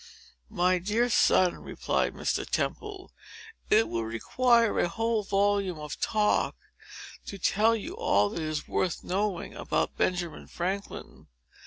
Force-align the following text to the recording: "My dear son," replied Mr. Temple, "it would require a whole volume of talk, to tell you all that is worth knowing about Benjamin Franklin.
"My 0.49 0.79
dear 0.79 1.11
son," 1.11 1.57
replied 1.57 2.15
Mr. 2.15 2.43
Temple, 2.43 3.11
"it 3.69 3.87
would 3.87 4.05
require 4.07 4.79
a 4.79 4.89
whole 4.89 5.21
volume 5.21 5.77
of 5.77 5.99
talk, 5.99 6.55
to 7.27 7.37
tell 7.37 7.75
you 7.75 7.93
all 7.95 8.29
that 8.29 8.41
is 8.41 8.67
worth 8.67 9.03
knowing 9.03 9.53
about 9.53 9.97
Benjamin 9.97 10.47
Franklin. 10.47 11.27